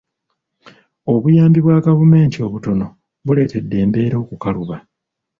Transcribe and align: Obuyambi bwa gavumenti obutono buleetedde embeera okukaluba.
Obuyambi 1.13 1.59
bwa 1.61 1.77
gavumenti 1.87 2.37
obutono 2.47 2.85
buleetedde 3.25 3.75
embeera 3.83 4.15
okukaluba. 4.23 4.77